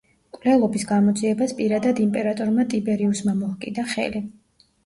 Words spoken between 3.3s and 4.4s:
მოჰკიდა ხელი.